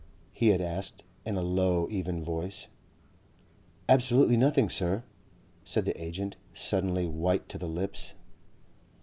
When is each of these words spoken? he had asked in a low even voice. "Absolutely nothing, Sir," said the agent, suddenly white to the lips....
he 0.33 0.47
had 0.47 0.61
asked 0.61 1.03
in 1.27 1.35
a 1.37 1.43
low 1.43 1.87
even 1.91 2.23
voice. 2.23 2.67
"Absolutely 3.87 4.35
nothing, 4.35 4.67
Sir," 4.67 5.03
said 5.63 5.85
the 5.85 6.01
agent, 6.03 6.37
suddenly 6.55 7.05
white 7.07 7.47
to 7.49 7.59
the 7.59 7.67
lips.... 7.69 8.15